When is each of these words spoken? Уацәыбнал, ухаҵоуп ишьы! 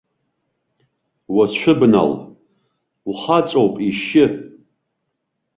Уацәыбнал, 1.35 2.11
ухаҵоуп 3.09 3.75
ишьы! 3.87 4.25